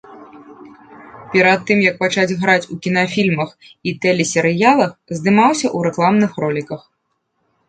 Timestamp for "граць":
2.45-2.69